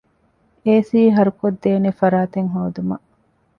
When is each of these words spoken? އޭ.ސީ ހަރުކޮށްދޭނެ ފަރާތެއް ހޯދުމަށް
އޭ.ސީ 0.65 0.99
ހަރުކޮށްދޭނެ 1.15 1.91
ފަރާތެއް 1.99 2.51
ހޯދުމަށް 2.53 3.05